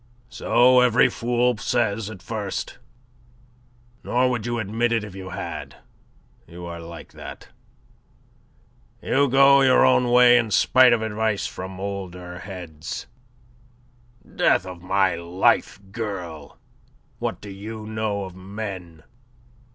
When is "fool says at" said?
1.09-2.23